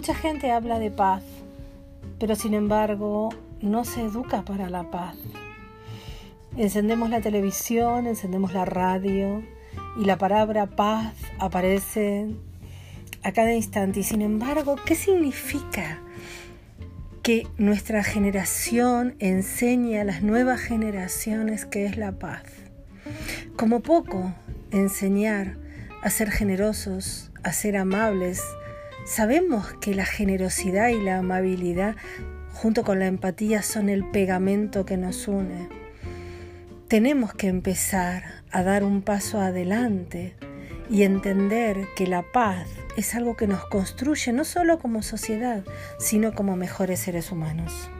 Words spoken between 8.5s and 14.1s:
la radio y la palabra paz aparece a cada instante. Y